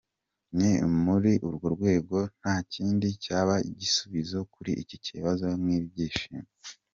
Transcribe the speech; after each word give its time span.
Ni 0.57 0.71
muri 1.03 1.31
urwo 1.47 1.67
rwego 1.75 2.17
nta 2.39 2.55
kindi 2.73 3.07
cyaba 3.23 3.55
igisubizo 3.69 4.37
kuri 4.53 4.71
iki 4.83 4.97
kibazo 5.05 5.45
nk’ibyishimo!. 5.61 6.47